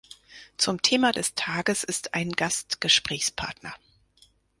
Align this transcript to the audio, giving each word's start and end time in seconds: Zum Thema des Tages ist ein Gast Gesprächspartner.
Zum 0.57 0.81
Thema 0.81 1.11
des 1.11 1.35
Tages 1.35 1.83
ist 1.83 2.15
ein 2.15 2.31
Gast 2.31 2.81
Gesprächspartner. 2.81 3.71